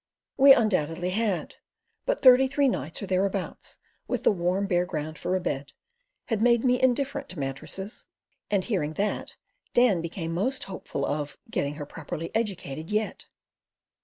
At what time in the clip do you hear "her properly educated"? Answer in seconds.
11.75-12.89